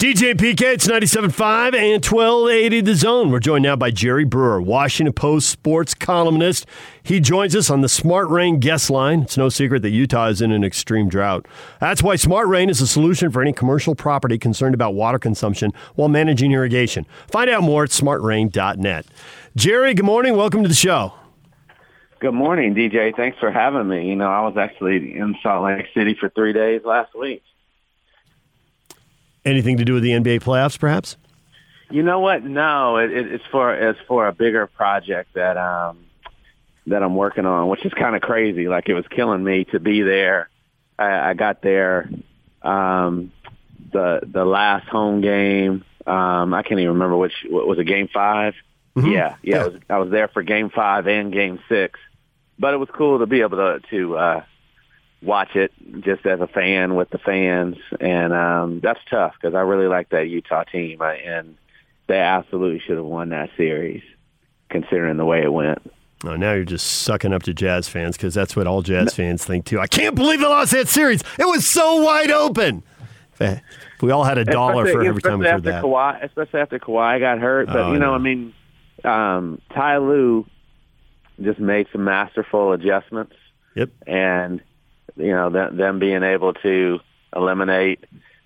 DJ 0.00 0.32
PK, 0.32 0.62
it's 0.62 0.86
97.5 0.86 1.74
and 1.74 2.02
1280 2.02 2.80
The 2.80 2.94
Zone. 2.94 3.30
We're 3.30 3.38
joined 3.38 3.64
now 3.64 3.76
by 3.76 3.90
Jerry 3.90 4.24
Brewer, 4.24 4.62
Washington 4.62 5.12
Post 5.12 5.50
sports 5.50 5.92
columnist. 5.92 6.64
He 7.02 7.20
joins 7.20 7.54
us 7.54 7.68
on 7.68 7.82
the 7.82 7.88
Smart 7.90 8.30
Rain 8.30 8.60
guest 8.60 8.88
line. 8.88 9.20
It's 9.20 9.36
no 9.36 9.50
secret 9.50 9.82
that 9.82 9.90
Utah 9.90 10.28
is 10.28 10.40
in 10.40 10.52
an 10.52 10.64
extreme 10.64 11.10
drought. 11.10 11.44
That's 11.82 12.02
why 12.02 12.16
Smart 12.16 12.48
Rain 12.48 12.70
is 12.70 12.80
a 12.80 12.86
solution 12.86 13.30
for 13.30 13.42
any 13.42 13.52
commercial 13.52 13.94
property 13.94 14.38
concerned 14.38 14.74
about 14.74 14.94
water 14.94 15.18
consumption 15.18 15.70
while 15.96 16.08
managing 16.08 16.52
irrigation. 16.52 17.04
Find 17.30 17.50
out 17.50 17.62
more 17.62 17.84
at 17.84 17.90
smartrain.net. 17.90 19.04
Jerry, 19.54 19.92
good 19.92 20.06
morning. 20.06 20.34
Welcome 20.34 20.62
to 20.62 20.68
the 20.70 20.74
show. 20.74 21.12
Good 22.20 22.32
morning, 22.32 22.74
DJ. 22.74 23.14
Thanks 23.14 23.38
for 23.38 23.52
having 23.52 23.86
me. 23.86 24.08
You 24.08 24.16
know, 24.16 24.28
I 24.28 24.40
was 24.48 24.56
actually 24.56 25.18
in 25.18 25.36
Salt 25.42 25.62
Lake 25.64 25.88
City 25.92 26.16
for 26.18 26.30
three 26.30 26.54
days 26.54 26.80
last 26.86 27.14
week. 27.14 27.42
Anything 29.44 29.78
to 29.78 29.84
do 29.84 29.94
with 29.94 30.02
the 30.02 30.10
NBA 30.10 30.42
playoffs, 30.42 30.78
perhaps? 30.78 31.16
You 31.90 32.02
know 32.02 32.20
what? 32.20 32.44
No, 32.44 32.98
it, 32.98 33.10
it, 33.10 33.32
it's 33.32 33.44
for 33.50 33.74
it's 33.74 33.98
for 34.06 34.28
a 34.28 34.32
bigger 34.32 34.66
project 34.66 35.34
that 35.34 35.56
um 35.56 36.06
that 36.86 37.02
I'm 37.02 37.14
working 37.14 37.46
on, 37.46 37.68
which 37.68 37.84
is 37.84 37.92
kind 37.92 38.14
of 38.14 38.22
crazy. 38.22 38.68
Like 38.68 38.88
it 38.88 38.94
was 38.94 39.04
killing 39.08 39.42
me 39.42 39.64
to 39.66 39.80
be 39.80 40.02
there. 40.02 40.48
I, 40.98 41.30
I 41.30 41.34
got 41.34 41.62
there 41.62 42.08
um 42.62 43.32
the 43.92 44.20
the 44.22 44.44
last 44.44 44.88
home 44.88 45.20
game. 45.20 45.84
Um 46.06 46.54
I 46.54 46.62
can't 46.62 46.80
even 46.80 46.92
remember 46.94 47.16
which 47.16 47.34
what 47.48 47.66
was 47.66 47.78
it 47.78 47.84
game 47.84 48.08
5 48.12 48.54
Mm-hmm. 48.96 49.12
Yeah, 49.12 49.36
yeah, 49.42 49.56
Yeah. 49.56 49.62
I 49.62 49.66
was 49.66 49.80
I 49.90 49.98
was 49.98 50.10
there 50.10 50.28
for 50.28 50.42
game 50.42 50.70
five 50.70 51.06
and 51.06 51.32
game 51.32 51.60
six, 51.68 51.98
but 52.58 52.74
it 52.74 52.78
was 52.78 52.88
cool 52.92 53.20
to 53.20 53.26
be 53.26 53.40
able 53.40 53.56
to 53.58 53.80
to 53.90 54.16
uh, 54.16 54.44
watch 55.22 55.54
it 55.56 55.72
just 56.00 56.24
as 56.26 56.40
a 56.40 56.46
fan 56.46 56.94
with 56.94 57.10
the 57.10 57.18
fans, 57.18 57.76
and 58.00 58.32
um, 58.32 58.80
that's 58.80 59.00
tough 59.10 59.34
because 59.40 59.54
I 59.54 59.60
really 59.60 59.86
like 59.86 60.08
that 60.10 60.28
Utah 60.28 60.64
team, 60.64 61.02
I, 61.02 61.14
and 61.16 61.56
they 62.06 62.18
absolutely 62.18 62.80
should 62.80 62.96
have 62.96 63.04
won 63.06 63.28
that 63.30 63.50
series, 63.56 64.02
considering 64.68 65.16
the 65.16 65.24
way 65.24 65.42
it 65.42 65.52
went. 65.52 65.78
Oh, 66.24 66.36
now 66.36 66.52
you're 66.52 66.64
just 66.64 66.86
sucking 67.02 67.32
up 67.32 67.42
to 67.44 67.54
Jazz 67.54 67.88
fans 67.88 68.16
because 68.16 68.34
that's 68.34 68.54
what 68.54 68.66
all 68.66 68.82
Jazz 68.82 69.14
fans 69.14 69.44
think 69.44 69.64
too. 69.64 69.80
I 69.80 69.86
can't 69.86 70.14
believe 70.14 70.40
they 70.40 70.46
lost 70.46 70.72
that 70.72 70.88
series. 70.88 71.22
It 71.38 71.46
was 71.46 71.66
so 71.66 72.02
wide 72.02 72.30
open. 72.30 72.82
Eh, 73.40 73.58
We 74.02 74.10
all 74.10 74.24
had 74.24 74.36
a 74.36 74.44
dollar 74.44 74.84
Especially- 74.84 75.04
for 75.06 75.08
every 75.08 75.22
time 75.22 75.38
we 75.38 75.46
especially 75.46 75.72
heard 75.72 75.76
after 75.76 75.88
that. 75.88 76.22
Kawhi, 76.22 76.24
especially 76.24 76.60
after 76.60 76.78
Kawhi 76.78 77.20
got 77.20 77.38
hurt. 77.38 77.66
But 77.68 77.76
Oh, 77.76 77.92
you 77.94 77.98
know, 77.98 78.12
I 78.12 78.16
I 78.16 78.18
mean, 78.18 78.52
um, 79.02 79.62
Ty 79.74 79.96
Lue 79.98 80.44
just 81.40 81.58
made 81.58 81.86
some 81.90 82.04
masterful 82.04 82.72
adjustments. 82.72 83.34
Yep. 83.76 83.90
and 84.06 84.60
you 85.16 85.32
know 85.32 85.50
them, 85.50 85.76
them 85.76 85.98
being 85.98 86.22
able 86.22 86.54
to 86.54 87.00
eliminate 87.34 88.04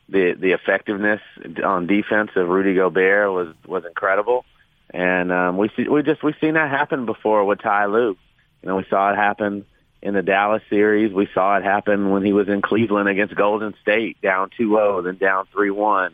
the 0.08 0.34
the 0.38 0.52
effectiveness 0.52 1.20
on 1.64 1.86
defense 1.86 2.30
of 2.36 2.48
Rudy 2.48 2.74
Gobert 2.74 3.32
was 3.32 3.54
was 3.66 3.84
incredible, 3.84 4.44
and 4.90 5.32
um, 5.32 5.56
we 5.56 5.70
see, 5.76 5.88
we 5.88 6.02
just 6.02 6.22
we've 6.22 6.34
seen 6.40 6.54
that 6.54 6.70
happen 6.70 7.06
before 7.06 7.44
with 7.44 7.60
Ty 7.60 7.86
Lue. 7.86 8.16
You 8.62 8.68
know, 8.68 8.76
we 8.76 8.84
saw 8.88 9.12
it 9.12 9.16
happen 9.16 9.64
in 10.02 10.14
the 10.14 10.22
Dallas 10.22 10.62
series. 10.68 11.12
We 11.12 11.28
saw 11.34 11.56
it 11.56 11.64
happen 11.64 12.10
when 12.10 12.24
he 12.24 12.32
was 12.32 12.48
in 12.48 12.62
Cleveland 12.62 13.08
against 13.08 13.34
Golden 13.34 13.74
State, 13.82 14.20
down 14.22 14.50
2-0, 14.58 15.04
then 15.04 15.16
down 15.16 15.46
3-1. 15.54 16.12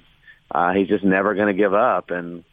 Uh, 0.51 0.73
he's 0.73 0.89
just 0.89 1.05
never 1.05 1.35
going 1.35 1.49
to 1.49 1.55
give 1.55 1.75
up, 1.75 2.11
and 2.11 2.45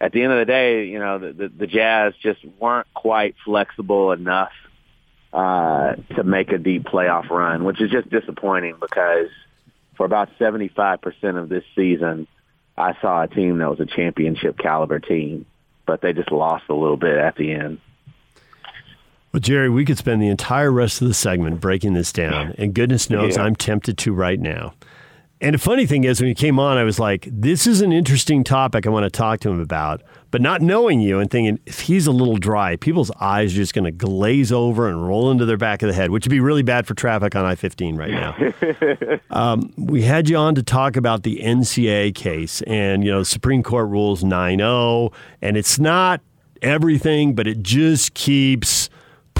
at 0.00 0.12
the 0.12 0.22
end 0.22 0.32
of 0.32 0.38
the 0.38 0.44
day, 0.46 0.86
you 0.86 0.98
know, 0.98 1.18
the, 1.18 1.32
the, 1.32 1.48
the 1.48 1.66
Jazz 1.66 2.14
just 2.22 2.40
weren't 2.58 2.86
quite 2.94 3.34
flexible 3.44 4.12
enough 4.12 4.52
uh, 5.32 5.94
to 6.16 6.24
make 6.24 6.50
a 6.52 6.58
deep 6.58 6.84
playoff 6.84 7.30
run, 7.30 7.64
which 7.64 7.80
is 7.80 7.90
just 7.90 8.10
disappointing 8.10 8.74
because 8.80 9.28
for 9.96 10.06
about 10.06 10.30
75% 10.38 11.38
of 11.38 11.48
this 11.48 11.64
season, 11.76 12.26
I 12.76 12.94
saw 13.00 13.22
a 13.22 13.28
team 13.28 13.58
that 13.58 13.68
was 13.68 13.80
a 13.80 13.86
championship 13.86 14.58
caliber 14.58 14.98
team, 14.98 15.46
but 15.86 16.00
they 16.00 16.12
just 16.12 16.32
lost 16.32 16.64
a 16.68 16.74
little 16.74 16.96
bit 16.96 17.18
at 17.18 17.36
the 17.36 17.52
end. 17.52 17.80
Well, 19.32 19.40
Jerry, 19.40 19.68
we 19.68 19.84
could 19.84 19.98
spend 19.98 20.20
the 20.20 20.28
entire 20.28 20.72
rest 20.72 21.00
of 21.02 21.06
the 21.06 21.14
segment 21.14 21.60
breaking 21.60 21.94
this 21.94 22.12
down, 22.12 22.54
and 22.58 22.74
goodness 22.74 23.08
knows 23.08 23.36
Yeah. 23.36 23.44
I'm 23.44 23.54
tempted 23.54 23.96
to 23.98 24.12
right 24.12 24.40
now. 24.40 24.74
And 25.42 25.54
the 25.54 25.58
funny 25.58 25.86
thing 25.86 26.04
is, 26.04 26.20
when 26.20 26.28
you 26.28 26.34
came 26.34 26.58
on, 26.58 26.76
I 26.76 26.84
was 26.84 26.98
like, 26.98 27.26
this 27.32 27.66
is 27.66 27.80
an 27.80 27.92
interesting 27.92 28.44
topic 28.44 28.86
I 28.86 28.90
want 28.90 29.04
to 29.04 29.10
talk 29.10 29.40
to 29.40 29.50
him 29.50 29.58
about. 29.58 30.02
But 30.30 30.42
not 30.42 30.60
knowing 30.60 31.00
you 31.00 31.18
and 31.18 31.30
thinking, 31.30 31.58
if 31.64 31.80
he's 31.80 32.06
a 32.06 32.12
little 32.12 32.36
dry, 32.36 32.76
people's 32.76 33.10
eyes 33.20 33.52
are 33.54 33.56
just 33.56 33.72
going 33.72 33.86
to 33.86 33.90
glaze 33.90 34.52
over 34.52 34.86
and 34.86 35.06
roll 35.08 35.30
into 35.30 35.46
their 35.46 35.56
back 35.56 35.82
of 35.82 35.88
the 35.88 35.94
head, 35.94 36.10
which 36.10 36.26
would 36.26 36.30
be 36.30 36.40
really 36.40 36.62
bad 36.62 36.86
for 36.86 36.94
traffic 36.94 37.34
on 37.34 37.46
I 37.46 37.54
15 37.54 37.96
right 37.96 38.10
now. 38.10 39.18
um, 39.30 39.72
we 39.78 40.02
had 40.02 40.28
you 40.28 40.36
on 40.36 40.54
to 40.56 40.62
talk 40.62 40.96
about 40.96 41.22
the 41.22 41.40
NCAA 41.42 42.14
case 42.14 42.60
and, 42.62 43.02
you 43.02 43.10
know, 43.10 43.22
Supreme 43.22 43.62
Court 43.62 43.88
rules 43.88 44.22
9 44.22 44.58
0, 44.58 45.10
and 45.40 45.56
it's 45.56 45.78
not 45.78 46.20
everything, 46.60 47.34
but 47.34 47.48
it 47.48 47.62
just 47.62 48.12
keeps 48.12 48.90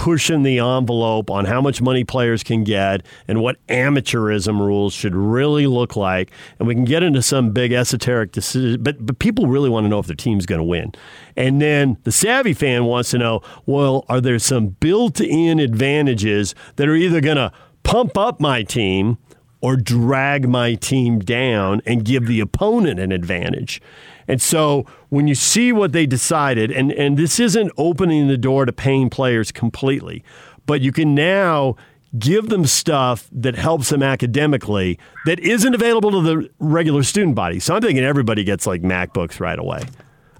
pushing 0.00 0.42
the 0.44 0.58
envelope 0.58 1.30
on 1.30 1.44
how 1.44 1.60
much 1.60 1.82
money 1.82 2.04
players 2.04 2.42
can 2.42 2.64
get 2.64 3.04
and 3.28 3.42
what 3.42 3.58
amateurism 3.66 4.58
rules 4.58 4.94
should 4.94 5.14
really 5.14 5.66
look 5.66 5.94
like. 5.94 6.30
And 6.58 6.66
we 6.66 6.74
can 6.74 6.86
get 6.86 7.02
into 7.02 7.20
some 7.20 7.50
big 7.50 7.72
esoteric 7.72 8.32
decision, 8.32 8.82
but, 8.82 9.04
but 9.04 9.18
people 9.18 9.46
really 9.46 9.68
want 9.68 9.84
to 9.84 9.88
know 9.90 9.98
if 9.98 10.06
their 10.06 10.16
team's 10.16 10.46
going 10.46 10.58
to 10.58 10.64
win. 10.64 10.92
And 11.36 11.60
then 11.60 11.98
the 12.04 12.12
savvy 12.12 12.54
fan 12.54 12.86
wants 12.86 13.10
to 13.10 13.18
know 13.18 13.42
well, 13.66 14.06
are 14.08 14.22
there 14.22 14.38
some 14.38 14.68
built 14.68 15.20
in 15.20 15.58
advantages 15.58 16.54
that 16.76 16.88
are 16.88 16.94
either 16.94 17.20
going 17.20 17.36
to 17.36 17.52
pump 17.82 18.16
up 18.16 18.40
my 18.40 18.62
team 18.62 19.18
or 19.60 19.76
drag 19.76 20.48
my 20.48 20.74
team 20.76 21.18
down 21.18 21.82
and 21.84 22.04
give 22.04 22.26
the 22.26 22.40
opponent 22.40 22.98
an 22.98 23.12
advantage. 23.12 23.82
And 24.30 24.40
so 24.40 24.86
when 25.08 25.26
you 25.26 25.34
see 25.34 25.72
what 25.72 25.90
they 25.90 26.06
decided, 26.06 26.70
and, 26.70 26.92
and 26.92 27.16
this 27.16 27.40
isn't 27.40 27.72
opening 27.76 28.28
the 28.28 28.38
door 28.38 28.64
to 28.64 28.72
paying 28.72 29.10
players 29.10 29.50
completely, 29.50 30.22
but 30.66 30.80
you 30.80 30.92
can 30.92 31.16
now 31.16 31.74
give 32.16 32.48
them 32.48 32.64
stuff 32.64 33.28
that 33.32 33.56
helps 33.56 33.88
them 33.88 34.04
academically 34.04 35.00
that 35.26 35.40
isn't 35.40 35.74
available 35.74 36.12
to 36.12 36.22
the 36.22 36.48
regular 36.60 37.02
student 37.02 37.34
body. 37.34 37.58
So 37.58 37.74
I'm 37.74 37.82
thinking 37.82 38.04
everybody 38.04 38.44
gets 38.44 38.68
like 38.68 38.82
MacBooks 38.82 39.40
right 39.40 39.58
away. 39.58 39.82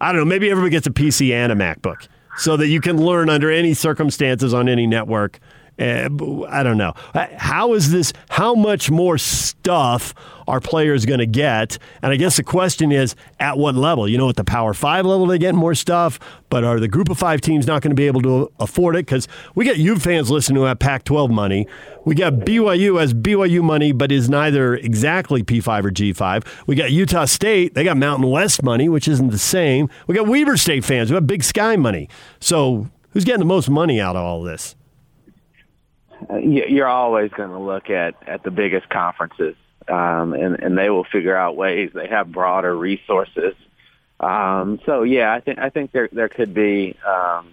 I 0.00 0.12
don't 0.12 0.20
know, 0.20 0.24
maybe 0.24 0.48
everybody 0.50 0.70
gets 0.70 0.86
a 0.86 0.90
PC 0.90 1.32
and 1.32 1.50
a 1.50 1.56
MacBook 1.56 2.06
so 2.36 2.56
that 2.58 2.68
you 2.68 2.80
can 2.80 2.96
learn 2.96 3.28
under 3.28 3.50
any 3.50 3.74
circumstances 3.74 4.54
on 4.54 4.68
any 4.68 4.86
network. 4.86 5.40
B- 5.80 6.44
I 6.48 6.62
don't 6.62 6.76
know. 6.76 6.92
Uh, 7.14 7.26
How 7.36 7.72
is 7.72 7.90
this? 7.90 8.12
How 8.28 8.54
much 8.54 8.90
more 8.90 9.16
stuff 9.16 10.14
are 10.46 10.60
players 10.60 11.06
going 11.06 11.20
to 11.20 11.26
get? 11.26 11.78
And 12.02 12.12
I 12.12 12.16
guess 12.16 12.36
the 12.36 12.42
question 12.42 12.92
is, 12.92 13.16
at 13.38 13.56
what 13.56 13.74
level? 13.74 14.06
You 14.06 14.18
know, 14.18 14.28
at 14.28 14.36
the 14.36 14.44
Power 14.44 14.74
Five 14.74 15.06
level, 15.06 15.26
they 15.26 15.38
get 15.38 15.54
more 15.54 15.74
stuff, 15.74 16.18
but 16.50 16.64
are 16.64 16.78
the 16.80 16.88
Group 16.88 17.08
of 17.08 17.18
Five 17.18 17.40
teams 17.40 17.66
not 17.66 17.80
going 17.80 17.92
to 17.92 17.94
be 17.94 18.06
able 18.06 18.20
to 18.22 18.52
afford 18.60 18.94
it? 18.94 19.06
Because 19.06 19.26
we 19.54 19.64
got 19.64 19.78
U 19.78 19.96
fans 19.96 20.30
listening 20.30 20.56
who 20.56 20.64
have 20.64 20.78
Pac-12 20.78 21.30
money. 21.30 21.66
We 22.04 22.14
got 22.14 22.34
BYU 22.34 23.00
as 23.00 23.14
BYU 23.14 23.62
money, 23.62 23.92
but 23.92 24.12
is 24.12 24.28
neither 24.28 24.74
exactly 24.74 25.42
P5 25.42 25.84
or 25.84 25.90
G5. 25.90 26.46
We 26.66 26.74
got 26.74 26.90
Utah 26.90 27.24
State. 27.24 27.72
They 27.74 27.84
got 27.84 27.96
Mountain 27.96 28.28
West 28.30 28.62
money, 28.62 28.88
which 28.90 29.08
isn't 29.08 29.30
the 29.30 29.38
same. 29.38 29.88
We 30.06 30.14
got 30.14 30.26
Weber 30.26 30.58
State 30.58 30.84
fans 30.84 31.08
who 31.08 31.14
have 31.14 31.26
Big 31.26 31.42
Sky 31.42 31.76
money. 31.76 32.08
So 32.38 32.88
who's 33.12 33.24
getting 33.24 33.40
the 33.40 33.46
most 33.46 33.70
money 33.70 33.98
out 33.98 34.14
of 34.16 34.22
all 34.22 34.42
this? 34.42 34.76
You- 36.30 36.66
you're 36.68 36.88
always 36.88 37.30
going 37.32 37.50
to 37.50 37.58
look 37.58 37.90
at 37.90 38.14
at 38.26 38.42
the 38.42 38.50
biggest 38.50 38.88
conferences, 38.88 39.56
um, 39.88 40.32
and 40.34 40.60
and 40.60 40.76
they 40.76 40.90
will 40.90 41.04
figure 41.04 41.36
out 41.36 41.56
ways. 41.56 41.90
They 41.94 42.08
have 42.08 42.30
broader 42.32 42.76
resources. 42.76 43.54
Um, 44.20 44.80
so 44.84 45.02
yeah, 45.02 45.32
I 45.32 45.40
think 45.40 45.58
I 45.58 45.70
think 45.70 45.92
there 45.92 46.08
there 46.12 46.28
could 46.28 46.52
be 46.52 46.96
um, 47.06 47.48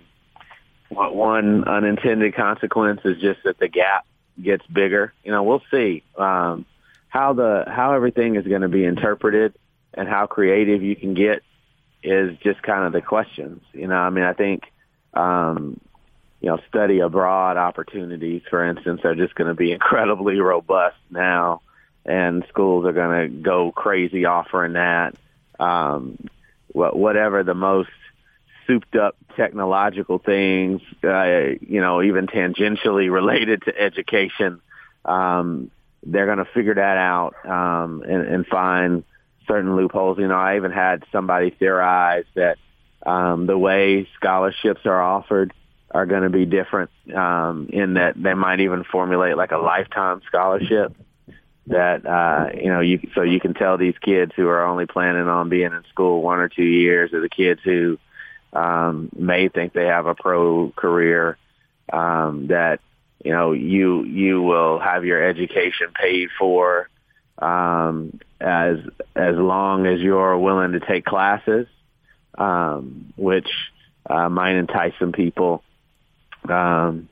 one 0.90 1.64
unintended 1.66 2.36
consequence 2.36 3.02
is 3.06 3.20
just 3.22 3.44
that 3.44 3.58
the 3.58 3.68
gap 3.68 4.06
gets 4.42 4.66
bigger. 4.68 5.14
You 5.24 5.32
know, 5.32 5.44
we'll 5.44 5.64
see 5.72 6.04
um, 6.18 6.66
how 7.10 7.34
the 7.34 7.64
how 7.68 7.94
everything 7.94 8.36
is 8.36 8.46
going 8.46 8.62
to 8.62 8.70
be 8.70 8.84
interpreted 8.86 9.54
and 9.94 10.08
how 10.08 10.28
creative 10.28 10.84
you 10.84 10.96
can 10.96 11.13
get 11.13 11.42
is 12.04 12.38
just 12.40 12.62
kind 12.62 12.84
of 12.86 12.94
the 12.94 13.02
questions. 13.02 13.62
You 13.74 13.88
know, 13.88 13.96
I 13.96 14.10
mean, 14.10 14.24
I 14.24 14.34
think 14.34 14.63
um, 15.13 15.80
you 16.39 16.50
know, 16.50 16.60
study 16.69 17.00
abroad 17.00 17.57
opportunities, 17.57 18.44
for 18.50 18.63
instance, 18.63 19.01
are 19.04 19.16
just 19.16 19.36
going 19.36 19.48
to 19.48 19.56
be 19.56 19.72
incredibly 19.74 20.39
robust 20.39 20.98
now, 21.10 21.62
and 22.06 22.45
schools 22.50 22.86
are 22.86 22.94
going 22.94 23.30
to 23.30 23.38
go 23.42 23.72
crazy 23.72 24.25
offering 24.25 24.74
that. 24.74 25.16
Um, 25.60 26.18
wha- 26.74 26.92
whatever 26.92 27.44
the 27.44 27.56
most 27.56 27.89
souped 28.66 28.95
up 28.95 29.16
technological 29.36 30.19
things, 30.19 30.81
uh, 31.04 31.56
you 31.62 31.81
know, 31.81 32.01
even 32.01 32.28
tangentially 32.28 33.12
related 33.12 33.63
to 33.63 33.80
education, 33.80 34.62
um, 35.06 35.72
they're 36.04 36.25
going 36.25 36.38
to 36.38 36.45
figure 36.45 36.75
that 36.75 36.98
out 36.98 37.34
um, 37.45 38.04
and, 38.04 38.28
and 38.28 38.48
find 38.48 39.04
certain 39.48 39.75
loopholes. 39.75 40.19
You 40.19 40.28
know, 40.28 40.36
I 40.36 40.57
even 40.57 40.72
had 40.72 41.04
somebody 41.12 41.50
theorize 41.50 42.25
that 42.36 42.57
um, 43.06 43.48
the 43.48 43.57
way 43.57 44.07
scholarships 44.16 44.81
are 44.86 45.01
offered 45.01 45.54
are 45.92 46.06
going 46.06 46.24
to 46.24 46.30
be 46.30 46.45
different 46.45 46.92
um, 47.16 47.69
in 47.72 47.94
that 47.95 48.22
they 48.22 48.34
might 48.34 48.60
even 48.60 48.84
formulate 48.84 49.38
like 49.38 49.51
a 49.51 49.57
lifetime 49.57 50.22
scholarship 50.28 50.94
that 51.68 52.06
uh, 52.06 52.50
you 52.56 52.69
know 52.69 52.80
you 52.80 53.00
so 53.13 53.22
you 53.22 53.39
can 53.39 53.54
tell 53.54 53.78
these 53.78 53.98
kids 54.01 54.31
who 54.36 54.48
are 54.48 54.66
only 54.66 54.86
planning 54.86 55.28
on 55.28 55.50
being 55.50 55.74
in 55.74 55.84
school 55.89 56.22
one 56.22 56.39
or 56.39 56.50
two 56.50 56.63
years, 56.63 57.13
or 57.13 57.22
the 57.22 57.30
kids 57.30 57.60
who 57.63 57.98
um, 58.54 59.10
may 59.18 59.50
think 59.50 59.74
they 59.74 59.86
have 59.86 60.06
a 60.06 60.16
pro 60.16 60.72
career, 60.75 61.38
um, 61.92 62.48
that 62.48 62.80
you 63.24 63.31
know 63.31 63.51
you 63.51 64.04
you 64.06 64.42
will 64.42 64.80
have 64.80 65.04
your 65.04 65.22
education 65.22 65.88
paid 65.94 66.30
for 66.39 66.89
um, 67.38 68.18
as 68.39 68.78
as 69.16 69.36
long 69.36 69.86
as 69.86 70.00
you're 70.00 70.38
willing 70.38 70.72
to 70.72 70.80
take 70.80 71.04
classes, 71.04 71.68
um, 72.38 73.13
which 73.18 73.50
uh, 74.10 74.30
might 74.30 74.56
entice 74.56 74.94
some 75.00 75.12
people. 75.12 75.63
Um, 76.50 77.10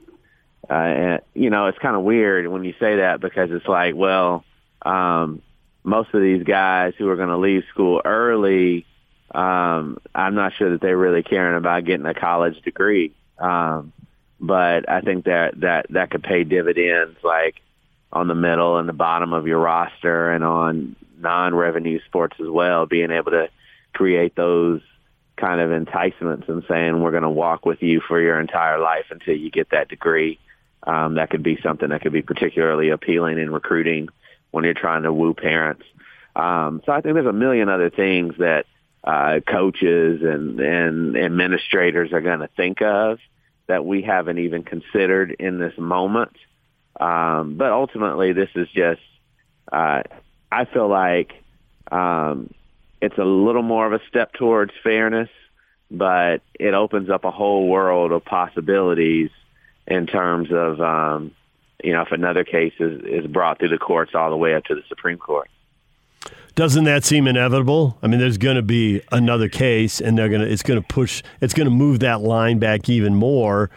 uh, 0.70 0.74
and, 0.74 1.22
you 1.34 1.50
know, 1.50 1.68
it's 1.68 1.78
kind 1.78 1.96
of 1.96 2.04
weird 2.04 2.48
when 2.48 2.64
you 2.64 2.74
say 2.80 2.98
that 2.98 3.20
because 3.20 3.52
it's 3.52 3.68
like, 3.68 3.96
well, 3.96 4.44
um, 4.82 5.42
most 5.84 6.14
of 6.14 6.22
these 6.22 6.44
guys 6.44 6.94
who 6.98 7.08
are 7.10 7.16
going 7.16 7.30
to 7.30 7.38
leave 7.38 7.64
school 7.72 8.02
early, 8.04 8.86
um, 9.34 10.00
I'm 10.14 10.36
not 10.36 10.54
sure 10.58 10.72
that 10.72 10.82
they're 10.82 10.98
really 10.98 11.24
caring 11.24 11.58
about 11.58 11.86
getting 11.86 12.06
a 12.06 12.14
college 12.14 12.60
degree. 12.62 13.14
Um, 13.38 13.94
but 14.40 14.90
I 14.90 15.02
think 15.02 15.26
that 15.26 15.60
that 15.62 15.88
that 15.92 16.10
could 16.12 16.24
pay 16.24 16.44
dividends, 16.44 17.18
like 17.24 17.62
on 18.12 18.28
the 18.28 18.36
middle 18.36 18.78
and 18.78 18.88
the 18.88 18.94
bottom 18.94 19.34
of 19.34 19.48
your 19.48 19.60
roster, 19.60 20.32
and 20.32 20.44
on 20.44 20.96
non-revenue 21.18 22.00
sports 22.06 22.38
as 22.40 22.48
well. 22.48 22.86
Being 22.86 23.12
able 23.12 23.32
to 23.32 23.50
create 23.94 24.36
those 24.36 24.82
kind 25.38 25.60
of 25.60 25.72
enticements 25.72 26.48
and 26.48 26.64
saying 26.68 27.02
we're 27.02 27.12
going 27.12 27.24
to 27.24 27.30
walk 27.30 27.66
with 27.66 27.82
you 27.82 28.02
for 28.08 28.22
your 28.22 28.40
entire 28.40 28.80
life 28.80 29.06
until 29.10 29.36
you 29.36 29.52
get 29.52 29.70
that 29.72 29.90
degree. 29.90 30.40
Um, 30.84 31.16
that 31.16 31.30
could 31.30 31.44
be 31.44 31.60
something 31.62 31.90
that 31.90 32.02
could 32.02 32.14
be 32.14 32.22
particularly 32.22 32.90
appealing 32.90 33.40
in 33.40 33.52
recruiting 33.52 34.10
when 34.52 34.64
you're 34.64 34.74
trying 34.74 35.04
to 35.04 35.12
woo 35.12 35.34
parents. 35.34 35.84
Um, 36.36 36.82
so 36.86 36.92
I 36.92 37.02
think 37.02 37.16
there's 37.16 37.26
a 37.26 37.34
million 37.34 37.70
other 37.70 37.90
things 37.90 38.36
that 38.38 38.66
uh, 39.04 39.40
coaches 39.48 40.22
and, 40.24 40.60
and 40.60 41.18
administrators 41.18 42.12
are 42.12 42.22
going 42.22 42.40
to 42.40 42.50
think 42.56 42.82
of 42.82 43.20
that 43.68 43.86
we 43.86 44.02
haven't 44.02 44.40
even 44.40 44.64
considered 44.64 45.36
in 45.40 45.60
this 45.60 45.78
moment. 45.78 46.36
Um, 47.00 47.56
but 47.58 47.72
ultimately, 47.72 48.34
this 48.34 48.50
is 48.56 48.68
just, 48.70 49.02
uh, 49.72 50.04
I 50.52 50.66
feel 50.66 50.88
like 50.88 51.34
um, 51.92 52.54
it's 53.06 53.20
a 53.20 53.24
little 53.24 53.62
more 53.62 53.86
of 53.86 53.94
a 53.94 54.04
step 54.08 54.34
towards 54.34 54.72
fairness, 54.82 55.30
but 55.92 56.42
it 56.60 56.74
opens 56.74 57.08
up 57.10 57.24
a 57.24 57.30
whole 57.30 57.68
world 57.68 58.12
of 58.12 58.26
possibilities 58.26 59.30
in 59.86 60.08
terms 60.08 60.50
of, 60.52 60.82
um, 60.82 61.32
you 61.84 61.94
know, 61.94 62.02
if 62.02 62.12
another 62.12 62.44
case 62.44 62.74
is, 62.80 63.02
is 63.04 63.28
brought 63.28 63.60
through 63.60 63.70
the 63.70 63.78
courts 63.78 64.16
all 64.16 64.32
the 64.32 64.38
way 64.38 64.56
up 64.56 64.64
to 64.66 64.74
the 64.74 64.82
Supreme 64.90 65.20
Court. 65.20 65.48
Doesn't 66.56 66.86
that 66.86 67.04
seem 67.04 67.28
inevitable? 67.28 67.96
I 68.02 68.08
mean, 68.08 68.20
there's 68.20 68.40
going 68.40 68.56
to 68.56 68.64
be 68.64 69.02
another 69.12 69.50
case, 69.50 70.02
and 70.02 70.18
they're 70.18 70.30
going 70.30 70.42
to 70.42 70.52
it's 70.52 70.64
going 70.64 70.82
to 70.82 70.88
push 70.88 71.22
it's 71.42 71.54
going 71.54 71.66
to 71.66 71.72
move 71.72 72.00
that 72.00 72.22
line 72.22 72.58
back 72.58 72.90
even 72.90 73.14
more. 73.14 73.70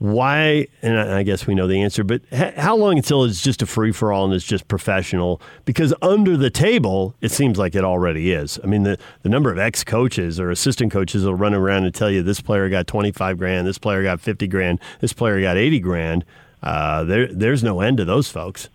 Why? 0.00 0.66
And 0.80 0.98
I 0.98 1.22
guess 1.22 1.46
we 1.46 1.54
know 1.54 1.66
the 1.66 1.82
answer, 1.82 2.02
but 2.02 2.22
how 2.32 2.74
long 2.74 2.96
until 2.96 3.24
it's 3.24 3.42
just 3.42 3.60
a 3.60 3.66
free 3.66 3.92
for 3.92 4.14
all 4.14 4.24
and 4.24 4.32
it's 4.32 4.46
just 4.46 4.66
professional? 4.66 5.42
Because 5.66 5.92
under 6.00 6.38
the 6.38 6.48
table, 6.48 7.14
it 7.20 7.30
seems 7.30 7.58
like 7.58 7.74
it 7.74 7.84
already 7.84 8.32
is. 8.32 8.58
I 8.64 8.66
mean, 8.66 8.84
the, 8.84 8.98
the 9.24 9.28
number 9.28 9.52
of 9.52 9.58
ex 9.58 9.84
coaches 9.84 10.40
or 10.40 10.50
assistant 10.50 10.90
coaches 10.90 11.26
will 11.26 11.34
run 11.34 11.52
around 11.52 11.84
and 11.84 11.94
tell 11.94 12.10
you 12.10 12.22
this 12.22 12.40
player 12.40 12.70
got 12.70 12.86
25 12.86 13.36
grand, 13.36 13.66
this 13.66 13.76
player 13.76 14.02
got 14.02 14.22
50 14.22 14.48
grand, 14.48 14.80
this 15.00 15.12
player 15.12 15.38
got 15.42 15.58
80 15.58 15.80
grand. 15.80 16.24
Uh, 16.62 17.04
there, 17.04 17.26
there's 17.26 17.62
no 17.62 17.82
end 17.82 17.98
to 17.98 18.06
those 18.06 18.30
folks. 18.30 18.70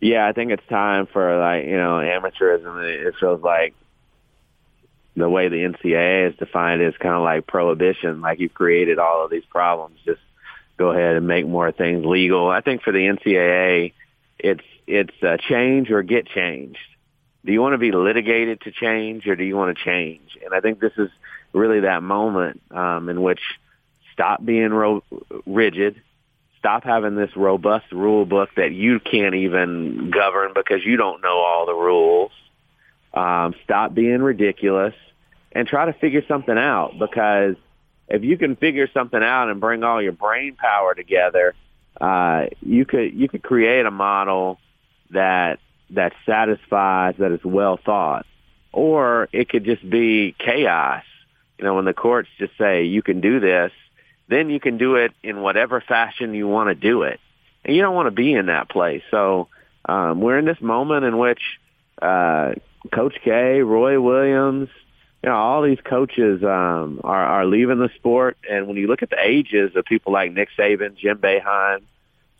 Yeah, 0.00 0.26
I 0.26 0.32
think 0.32 0.50
it's 0.50 0.66
time 0.68 1.06
for 1.06 1.38
like 1.38 1.66
you 1.66 1.76
know 1.76 2.00
amateurism. 2.00 3.06
It 3.06 3.14
feels 3.20 3.40
like 3.42 3.74
the 5.20 5.28
way 5.28 5.48
the 5.48 5.56
NCAA 5.56 6.30
is 6.30 6.36
defined 6.36 6.82
is 6.82 6.94
kind 6.98 7.14
of 7.14 7.22
like 7.22 7.46
prohibition. 7.46 8.20
Like 8.20 8.40
you've 8.40 8.54
created 8.54 8.98
all 8.98 9.24
of 9.24 9.30
these 9.30 9.44
problems. 9.44 9.98
Just 10.04 10.20
go 10.76 10.90
ahead 10.90 11.16
and 11.16 11.26
make 11.26 11.46
more 11.46 11.72
things 11.72 12.04
legal. 12.04 12.48
I 12.48 12.60
think 12.60 12.82
for 12.82 12.92
the 12.92 12.98
NCAA, 12.98 13.92
it's 14.38 14.64
it's 14.86 15.22
uh, 15.22 15.36
change 15.48 15.90
or 15.90 16.02
get 16.02 16.26
changed. 16.26 16.78
Do 17.44 17.52
you 17.52 17.60
want 17.60 17.74
to 17.74 17.78
be 17.78 17.92
litigated 17.92 18.60
to 18.62 18.72
change, 18.72 19.26
or 19.26 19.36
do 19.36 19.44
you 19.44 19.56
want 19.56 19.76
to 19.76 19.84
change? 19.84 20.36
And 20.44 20.52
I 20.52 20.60
think 20.60 20.80
this 20.80 20.92
is 20.98 21.10
really 21.52 21.80
that 21.80 22.02
moment 22.02 22.60
um, 22.70 23.08
in 23.08 23.22
which 23.22 23.40
stop 24.12 24.44
being 24.44 24.70
ro- 24.70 25.02
rigid, 25.46 26.02
stop 26.58 26.84
having 26.84 27.16
this 27.16 27.34
robust 27.36 27.90
rule 27.92 28.26
book 28.26 28.50
that 28.56 28.72
you 28.72 29.00
can't 29.00 29.34
even 29.34 30.10
govern 30.10 30.52
because 30.54 30.84
you 30.84 30.96
don't 30.96 31.22
know 31.22 31.38
all 31.38 31.66
the 31.66 31.74
rules 31.74 32.32
um, 33.14 33.54
stop 33.64 33.94
being 33.94 34.22
ridiculous, 34.22 34.94
and 35.52 35.66
try 35.66 35.86
to 35.86 35.92
figure 35.92 36.22
something 36.28 36.56
out. 36.56 36.98
Because 36.98 37.56
if 38.08 38.24
you 38.24 38.36
can 38.36 38.56
figure 38.56 38.88
something 38.92 39.22
out 39.22 39.48
and 39.50 39.60
bring 39.60 39.82
all 39.84 40.02
your 40.02 40.12
brain 40.12 40.56
power 40.56 40.94
together, 40.94 41.54
uh, 42.00 42.46
you 42.60 42.84
could 42.84 43.14
you 43.14 43.28
could 43.28 43.42
create 43.42 43.86
a 43.86 43.90
model 43.90 44.58
that 45.10 45.58
that 45.90 46.12
satisfies 46.24 47.14
that 47.18 47.32
is 47.32 47.44
well 47.44 47.78
thought, 47.84 48.26
or 48.72 49.28
it 49.32 49.48
could 49.48 49.64
just 49.64 49.88
be 49.88 50.34
chaos. 50.38 51.04
You 51.58 51.64
know, 51.64 51.74
when 51.74 51.84
the 51.84 51.94
courts 51.94 52.28
just 52.38 52.56
say 52.56 52.84
you 52.84 53.02
can 53.02 53.20
do 53.20 53.38
this, 53.38 53.72
then 54.28 54.48
you 54.48 54.60
can 54.60 54.78
do 54.78 54.96
it 54.96 55.12
in 55.22 55.42
whatever 55.42 55.80
fashion 55.80 56.32
you 56.34 56.48
want 56.48 56.68
to 56.68 56.74
do 56.74 57.02
it, 57.02 57.20
and 57.64 57.76
you 57.76 57.82
don't 57.82 57.94
want 57.94 58.06
to 58.06 58.12
be 58.12 58.32
in 58.32 58.46
that 58.46 58.68
place. 58.68 59.02
So 59.10 59.48
um, 59.84 60.20
we're 60.20 60.38
in 60.38 60.44
this 60.44 60.60
moment 60.60 61.04
in 61.04 61.18
which 61.18 61.42
uh, 62.00 62.54
Coach 62.92 63.16
K, 63.22 63.60
Roy 63.60 64.00
Williams, 64.00 64.68
you 65.22 65.28
know, 65.28 65.36
all 65.36 65.62
these 65.62 65.80
coaches 65.84 66.42
um, 66.42 67.00
are, 67.04 67.24
are 67.24 67.46
leaving 67.46 67.78
the 67.78 67.90
sport. 67.96 68.38
And 68.48 68.66
when 68.66 68.76
you 68.76 68.86
look 68.86 69.02
at 69.02 69.10
the 69.10 69.20
ages 69.20 69.76
of 69.76 69.84
people 69.84 70.12
like 70.12 70.32
Nick 70.32 70.48
Saban, 70.58 70.96
Jim 70.96 71.18
Boeheim, 71.18 71.82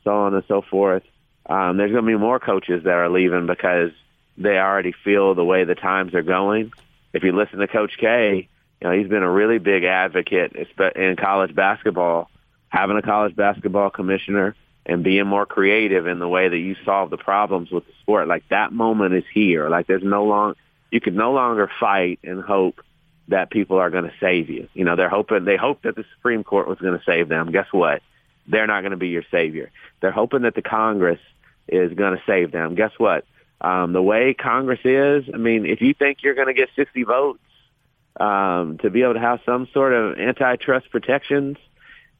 so 0.03 0.11
on 0.11 0.35
and 0.35 0.45
so 0.49 0.63
forth, 0.63 1.03
um, 1.47 1.77
there's 1.77 1.93
going 1.93 2.05
to 2.05 2.11
be 2.11 2.17
more 2.17 2.41
coaches 2.41 2.85
that 2.85 2.95
are 2.95 3.11
leaving 3.11 3.47
because 3.47 3.91
they 4.39 4.57
already 4.59 4.95
feel 5.05 5.35
the 5.35 5.45
way 5.45 5.65
the 5.65 5.75
times 5.75 6.15
are 6.15 6.23
going. 6.23 6.73
If 7.13 7.23
you 7.23 7.33
listen 7.33 7.59
to 7.59 7.69
Coach 7.69 7.99
K, 7.99 8.49
you 8.81 8.89
know, 8.89 8.97
he's 8.97 9.09
been 9.09 9.23
a 9.23 9.31
really 9.31 9.59
big 9.59 9.85
advocate 9.85 10.57
in 10.97 11.17
college 11.17 11.55
basketball, 11.55 12.31
having 12.69 12.97
a 12.97 13.03
college 13.03 13.37
basketball 13.37 13.91
commissioner 13.91 14.55
and 14.87 15.05
being 15.05 15.27
more 15.27 15.47
creative 15.47 16.07
in 16.07 16.19
the 16.19 16.29
way 16.29 16.49
that 16.49 16.59
you 16.59 16.77
solve 16.85 17.11
the 17.11 17.17
problems 17.17 17.71
with 17.71 17.87
the 17.87 17.93
sport. 18.01 18.29
Like 18.29 18.49
that 18.49 18.73
moment 18.73 19.15
is 19.15 19.25
here. 19.33 19.69
Like 19.69 19.87
there's 19.87 20.03
no 20.03 20.25
long, 20.25 20.55
you 20.91 21.01
can 21.01 21.15
no 21.15 21.33
longer 21.33 21.71
fight 21.79 22.21
and 22.25 22.43
hope 22.43 22.81
that 23.29 23.51
people 23.51 23.79
are 23.79 23.91
going 23.91 24.05
to 24.05 24.13
save 24.21 24.51
you. 24.51 24.69
You 24.75 24.85
know, 24.85 24.97
they're 24.97 25.09
hoping, 25.09 25.45
they 25.45 25.57
hope 25.57 25.83
that 25.83 25.97
the 25.97 26.05
Supreme 26.17 26.43
Court 26.43 26.67
was 26.67 26.79
going 26.79 26.99
to 26.99 27.05
save 27.05 27.29
them. 27.29 27.53
Guess 27.53 27.69
what? 27.73 28.03
They're 28.47 28.67
not 28.67 28.81
going 28.81 28.93
to 28.93 28.97
be 28.97 29.09
your 29.09 29.25
savior. 29.31 29.71
They're 30.01 30.11
hoping 30.11 30.43
that 30.43 30.55
the 30.55 30.63
Congress 30.63 31.21
is 31.69 31.93
going 31.93 32.17
to 32.17 32.23
save 32.27 32.51
them. 32.51 32.75
Guess 32.75 32.93
what? 32.99 33.25
Um, 33.61 33.93
the 33.93 34.03
way 34.03 34.35
Congress 34.35 34.81
is, 34.85 35.25
I 35.33 35.37
mean, 35.37 35.67
if 35.67 35.81
you 35.83 35.95
think 35.95 36.23
you're 36.23 36.35
going 36.35 36.49
to 36.49 36.55
get 36.55 36.71
60 36.75 37.05
votes 37.05 37.41
um, 38.19 38.79
to 38.79 38.91
be 38.91 39.03
able 39.03 39.15
to 39.15 39.21
have 39.21 39.41
some 39.45 39.69
sort 39.73 39.93
of 39.93 40.19
antitrust 40.19 40.91
protections, 40.91 41.59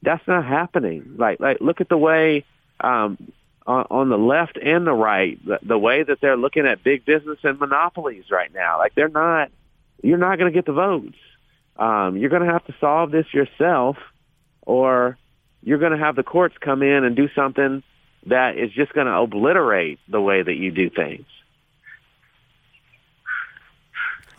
that's 0.01 0.27
not 0.27 0.45
happening. 0.45 1.15
Like, 1.17 1.39
like 1.39 1.61
look 1.61 1.81
at 1.81 1.89
the 1.89 1.97
way 1.97 2.45
um, 2.79 3.17
on, 3.65 3.85
on 3.89 4.09
the 4.09 4.17
left 4.17 4.57
and 4.57 4.85
the 4.85 4.93
right, 4.93 5.43
the, 5.45 5.59
the 5.61 5.77
way 5.77 6.03
that 6.03 6.19
they're 6.21 6.37
looking 6.37 6.65
at 6.65 6.83
big 6.83 7.05
business 7.05 7.39
and 7.43 7.59
monopolies 7.59 8.25
right 8.31 8.53
now. 8.53 8.77
Like, 8.77 8.95
they're 8.95 9.09
not. 9.09 9.51
You're 10.03 10.17
not 10.17 10.39
going 10.39 10.51
to 10.51 10.57
get 10.57 10.65
the 10.65 10.73
votes. 10.73 11.17
Um, 11.77 12.17
you're 12.17 12.31
going 12.31 12.41
to 12.41 12.51
have 12.51 12.65
to 12.65 12.75
solve 12.79 13.11
this 13.11 13.31
yourself, 13.33 13.97
or 14.63 15.17
you're 15.61 15.77
going 15.77 15.91
to 15.91 15.97
have 15.97 16.15
the 16.15 16.23
courts 16.23 16.55
come 16.59 16.81
in 16.81 17.03
and 17.03 17.15
do 17.15 17.29
something 17.35 17.83
that 18.25 18.57
is 18.57 18.71
just 18.71 18.93
going 18.93 19.05
to 19.07 19.13
obliterate 19.13 19.99
the 20.07 20.19
way 20.19 20.41
that 20.41 20.55
you 20.55 20.71
do 20.71 20.89
things. 20.89 21.25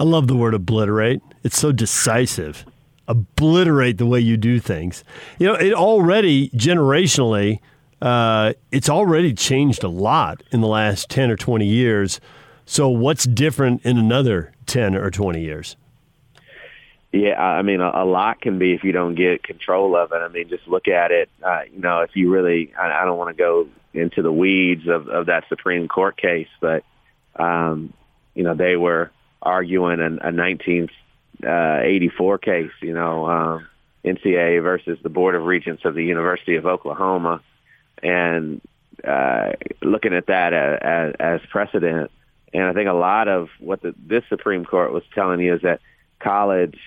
I 0.01 0.05
love 0.05 0.27
the 0.27 0.37
word 0.37 0.55
obliterate. 0.55 1.23
It's 1.45 1.59
so 1.59 1.71
decisive 1.71 2.65
obliterate 3.13 3.99
the 3.99 4.07
way 4.07 4.19
you 4.19 4.37
do 4.37 4.59
things. 4.59 5.05
You 5.39 5.49
know, 5.49 5.55
it 5.55 5.75
already 5.75 6.49
generationally, 6.51 7.61
uh, 8.01 8.55
it's 8.71 8.89
already 8.89 9.35
changed 9.35 9.85
a 9.85 9.89
lot 9.89 10.43
in 10.51 10.63
the 10.63 10.67
last 10.67 11.11
10 11.11 11.31
or 11.31 11.37
20 11.37 11.67
years. 11.67 12.21
So, 12.65 12.89
what's 12.89 13.25
different 13.25 13.85
in 13.85 13.99
another 13.99 14.53
10 14.67 14.97
or 14.97 15.11
20 15.11 15.43
years? 15.43 15.77
Yeah, 17.13 17.39
I 17.39 17.61
mean, 17.61 17.83
a, 17.83 18.07
lot 18.07 18.41
can 18.41 18.59
be 18.59 18.73
if 18.73 18.83
you 18.85 18.93
don't 18.93 19.15
get 19.15 19.43
control 19.43 19.95
of 19.95 20.13
it. 20.13 20.17
I 20.17 20.29
mean, 20.29 20.49
just 20.49 20.67
look 20.67 20.89
at 20.89 21.11
it. 21.11 21.29
Uh, 21.43 21.63
you 21.71 21.79
know, 21.79 22.01
if 22.01 22.17
you 22.17 22.33
really, 22.33 22.73
I, 22.75 23.03
I 23.03 23.05
don't 23.05 23.19
want 23.19 23.37
to 23.37 23.43
go 23.43 23.69
into 23.93 24.23
the 24.23 24.33
weeds 24.33 24.89
of, 24.89 25.09
of 25.09 25.27
that 25.27 25.45
Supreme 25.51 25.89
Court 25.89 26.17
case, 26.17 26.49
but, 26.59 26.85
um, 27.37 27.93
you 28.35 28.43
know, 28.45 28.55
they 28.55 28.77
were 28.77 29.11
arguing 29.43 30.01
a, 30.01 30.29
a 30.29 30.33
19th 30.33 30.89
uh, 31.47 31.81
84 31.83 32.39
case, 32.39 32.71
you 32.81 32.95
know, 32.95 33.27
um, 33.27 33.67
NCAA 34.05 34.63
versus 34.63 34.99
the 35.03 35.09
Board 35.09 35.35
of 35.35 35.45
Regents 35.45 35.85
of 35.85 35.95
the 35.95 36.05
University 36.05 36.57
of 36.57 36.67
Oklahoma. 36.67 37.41
And 38.03 38.61
uh, 39.07 39.53
looking 39.81 40.15
at 40.15 40.27
that 40.27 40.53
as, 40.53 41.15
as 41.19 41.41
precedent. 41.51 42.11
And 42.53 42.65
I 42.65 42.73
think 42.73 42.89
a 42.89 42.95
lot 42.95 43.29
of 43.29 43.49
what 43.59 43.83
the, 43.83 43.95
this 43.97 44.25
Supreme 44.29 44.65
Court 44.65 44.93
was 44.93 45.03
telling 45.15 45.41
you 45.41 45.55
is 45.55 45.63
that 45.63 45.81
college 46.19 46.79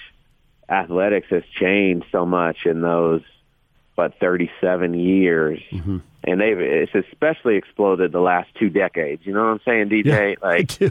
athletics 0.69 1.27
has 1.29 1.43
changed 1.59 2.05
so 2.11 2.25
much 2.25 2.65
in 2.65 2.81
those 2.81 3.21
but 3.95 4.19
37 4.19 4.93
years, 4.93 5.59
mm-hmm. 5.71 5.99
and 6.25 6.41
they've 6.41 6.59
it's 6.59 6.93
especially 6.93 7.55
exploded 7.55 8.11
the 8.11 8.19
last 8.19 8.49
two 8.59 8.69
decades. 8.69 9.25
You 9.25 9.33
know 9.33 9.39
what 9.39 9.51
I'm 9.51 9.61
saying, 9.65 9.89
DJ? 9.89 10.31
Yeah, 10.31 10.45
like 10.45 10.67
the, 10.67 10.89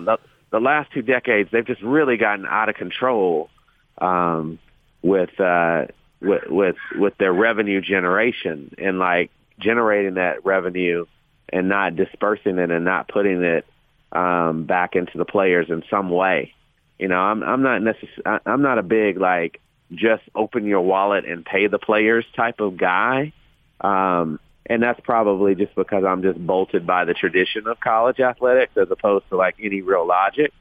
the, 0.00 0.18
the 0.56 0.64
last 0.64 0.90
two 0.92 1.02
decades, 1.02 1.50
they've 1.52 1.66
just 1.66 1.82
really 1.82 2.16
gotten 2.16 2.46
out 2.46 2.70
of 2.70 2.76
control 2.76 3.50
um, 3.98 4.58
with, 5.02 5.38
uh, 5.38 5.86
with 6.20 6.44
with 6.48 6.76
with 6.94 7.16
their 7.18 7.32
revenue 7.32 7.82
generation 7.82 8.74
and 8.78 8.98
like 8.98 9.30
generating 9.58 10.14
that 10.14 10.46
revenue 10.46 11.04
and 11.50 11.68
not 11.68 11.94
dispersing 11.94 12.58
it 12.58 12.70
and 12.70 12.86
not 12.86 13.06
putting 13.06 13.42
it 13.42 13.66
um, 14.12 14.64
back 14.64 14.96
into 14.96 15.18
the 15.18 15.26
players 15.26 15.66
in 15.68 15.82
some 15.90 16.08
way. 16.08 16.54
You 16.98 17.08
know, 17.08 17.18
I'm 17.18 17.42
I'm 17.42 17.62
not 17.62 17.82
necess- 17.82 18.40
I'm 18.46 18.62
not 18.62 18.78
a 18.78 18.82
big 18.82 19.18
like 19.18 19.60
just 19.92 20.22
open 20.34 20.64
your 20.64 20.80
wallet 20.80 21.26
and 21.26 21.44
pay 21.44 21.66
the 21.66 21.78
players 21.78 22.24
type 22.34 22.60
of 22.60 22.78
guy. 22.78 23.34
Um, 23.82 24.40
and 24.68 24.82
that's 24.82 25.00
probably 25.00 25.54
just 25.54 25.74
because 25.74 26.04
I'm 26.04 26.22
just 26.22 26.44
bolted 26.44 26.86
by 26.86 27.04
the 27.04 27.14
tradition 27.14 27.66
of 27.66 27.78
college 27.80 28.20
athletics 28.20 28.76
as 28.76 28.90
opposed 28.90 29.28
to 29.30 29.36
like 29.36 29.56
any 29.60 29.80
real 29.82 30.06
logic. 30.06 30.52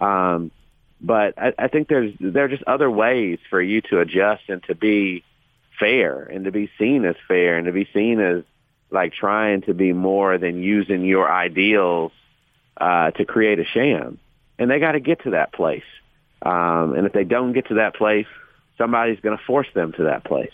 Um, 0.00 0.50
but 1.00 1.38
I, 1.38 1.52
I 1.58 1.68
think 1.68 1.88
there's 1.88 2.14
there 2.18 2.44
are 2.44 2.48
just 2.48 2.64
other 2.64 2.90
ways 2.90 3.38
for 3.50 3.60
you 3.60 3.80
to 3.82 4.00
adjust 4.00 4.42
and 4.48 4.62
to 4.64 4.74
be 4.74 5.24
fair 5.78 6.22
and 6.22 6.44
to 6.44 6.52
be 6.52 6.70
seen 6.78 7.04
as 7.04 7.16
fair 7.28 7.56
and 7.56 7.66
to 7.66 7.72
be 7.72 7.88
seen 7.92 8.20
as 8.20 8.42
like 8.90 9.12
trying 9.12 9.62
to 9.62 9.74
be 9.74 9.92
more 9.92 10.38
than 10.38 10.62
using 10.62 11.04
your 11.04 11.30
ideals 11.30 12.12
uh, 12.76 13.10
to 13.12 13.24
create 13.24 13.58
a 13.58 13.64
sham. 13.64 14.18
And 14.58 14.70
they 14.70 14.78
got 14.78 14.92
to 14.92 15.00
get 15.00 15.24
to 15.24 15.30
that 15.30 15.52
place. 15.52 15.84
Um, 16.42 16.94
and 16.94 17.06
if 17.06 17.12
they 17.12 17.24
don't 17.24 17.52
get 17.52 17.68
to 17.68 17.74
that 17.74 17.96
place, 17.96 18.26
somebody's 18.78 19.20
going 19.20 19.36
to 19.36 19.44
force 19.44 19.66
them 19.74 19.92
to 19.92 20.04
that 20.04 20.24
place. 20.24 20.52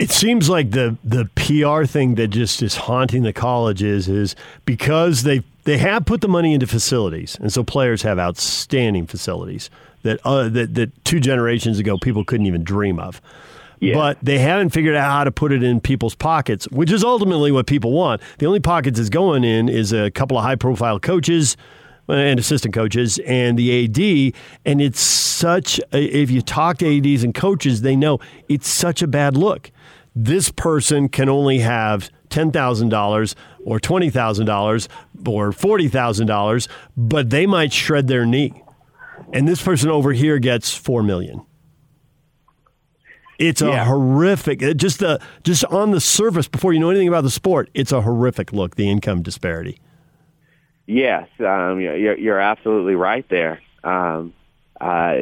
It 0.00 0.10
seems 0.10 0.48
like 0.48 0.70
the 0.70 0.96
the 1.04 1.26
PR 1.34 1.84
thing 1.84 2.14
that 2.14 2.28
just 2.28 2.62
is 2.62 2.74
haunting 2.74 3.22
the 3.22 3.34
colleges 3.34 4.08
is 4.08 4.34
because 4.64 5.24
they 5.24 5.42
they 5.64 5.76
have 5.76 6.06
put 6.06 6.22
the 6.22 6.28
money 6.28 6.54
into 6.54 6.66
facilities, 6.66 7.36
and 7.38 7.52
so 7.52 7.62
players 7.62 8.00
have 8.00 8.18
outstanding 8.18 9.06
facilities 9.06 9.68
that 10.02 10.18
uh, 10.24 10.48
that 10.48 10.74
that 10.74 11.04
two 11.04 11.20
generations 11.20 11.78
ago 11.78 11.98
people 11.98 12.24
couldn't 12.24 12.46
even 12.46 12.64
dream 12.64 12.98
of. 12.98 13.20
Yeah. 13.80 13.94
But 13.94 14.18
they 14.22 14.38
haven't 14.38 14.70
figured 14.70 14.96
out 14.96 15.10
how 15.10 15.24
to 15.24 15.30
put 15.30 15.52
it 15.52 15.62
in 15.62 15.80
people's 15.80 16.14
pockets, 16.14 16.66
which 16.70 16.90
is 16.90 17.04
ultimately 17.04 17.52
what 17.52 17.66
people 17.66 17.92
want. 17.92 18.22
The 18.38 18.46
only 18.46 18.60
pockets 18.60 18.98
it's 18.98 19.08
going 19.10 19.44
in 19.44 19.68
is 19.68 19.92
a 19.92 20.10
couple 20.10 20.36
of 20.38 20.44
high 20.44 20.56
profile 20.56 20.98
coaches 20.98 21.56
and 22.08 22.38
assistant 22.38 22.74
coaches 22.74 23.18
and 23.26 23.58
the 23.58 23.84
AD. 23.84 24.34
And 24.66 24.82
it's 24.82 25.00
such, 25.00 25.80
a, 25.92 26.02
if 26.02 26.30
you 26.30 26.42
talk 26.42 26.78
to 26.78 26.98
ADs 26.98 27.24
and 27.24 27.34
coaches, 27.34 27.80
they 27.80 27.96
know 27.96 28.18
it's 28.48 28.68
such 28.68 29.00
a 29.00 29.06
bad 29.06 29.36
look. 29.36 29.70
This 30.22 30.50
person 30.50 31.08
can 31.08 31.30
only 31.30 31.60
have 31.60 32.10
$10,000 32.28 33.34
or 33.64 33.80
$20,000 33.80 34.88
or 35.26 35.50
$40,000, 35.50 36.68
but 36.94 37.30
they 37.30 37.46
might 37.46 37.72
shred 37.72 38.06
their 38.06 38.26
knee. 38.26 38.62
And 39.32 39.48
this 39.48 39.62
person 39.62 39.88
over 39.88 40.12
here 40.12 40.38
gets 40.38 40.74
4 40.74 41.02
million. 41.02 41.46
It's 43.38 43.62
a 43.62 43.68
yeah. 43.68 43.86
horrific 43.86 44.60
just 44.76 44.98
the 44.98 45.18
just 45.44 45.64
on 45.64 45.92
the 45.92 46.00
surface 46.02 46.46
before 46.46 46.74
you 46.74 46.78
know 46.78 46.90
anything 46.90 47.08
about 47.08 47.22
the 47.22 47.30
sport, 47.30 47.70
it's 47.72 47.90
a 47.90 48.02
horrific 48.02 48.52
look 48.52 48.76
the 48.76 48.90
income 48.90 49.22
disparity. 49.22 49.80
Yes, 50.84 51.26
um, 51.38 51.80
you're, 51.80 52.18
you're 52.18 52.40
absolutely 52.40 52.96
right 52.96 53.24
there. 53.30 53.62
Um, 53.82 54.34
uh, 54.78 55.20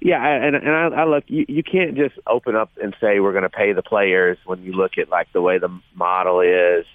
yeah, 0.00 0.24
and 0.24 0.54
and 0.54 0.70
I, 0.70 1.02
I 1.02 1.04
look, 1.04 1.24
you, 1.26 1.44
you 1.48 1.62
can't 1.62 1.96
just 1.96 2.14
open 2.26 2.54
up 2.54 2.70
and 2.82 2.94
say 3.00 3.20
we're 3.20 3.32
going 3.32 3.42
to 3.42 3.50
pay 3.50 3.72
the 3.72 3.82
players 3.82 4.38
when 4.46 4.62
you 4.62 4.72
look 4.72 4.98
at 4.98 5.08
like 5.08 5.32
the 5.32 5.42
way 5.42 5.58
the 5.58 5.76
model 5.94 6.40
is, 6.40 6.86